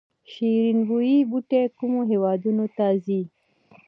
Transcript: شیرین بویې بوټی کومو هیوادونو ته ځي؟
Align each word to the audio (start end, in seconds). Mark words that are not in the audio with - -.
شیرین 0.31 0.77
بویې 0.87 1.27
بوټی 1.29 1.63
کومو 1.77 2.01
هیوادونو 2.11 2.65
ته 2.75 2.85
ځي؟ 3.05 3.21